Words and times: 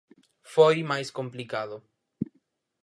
Foi 0.53 0.77
máis 0.91 1.09
complicado. 1.17 1.77